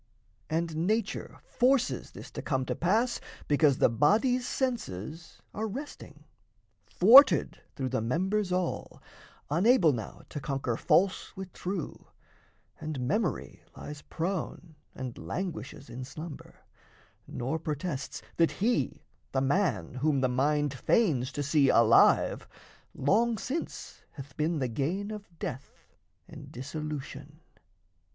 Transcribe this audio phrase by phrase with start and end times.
[0.49, 6.23] And nature forces this To come to pass because the body's senses Are resting,
[6.87, 8.99] thwarted through the members all,
[9.51, 12.07] Unable now to conquer false with true;
[12.79, 16.55] And memory lies prone and languishes In slumber,
[17.27, 22.47] nor protests that he, the man Whom the mind feigns to see alive,
[22.95, 25.93] long since Hath been the gain of death
[26.27, 27.41] and dissolution.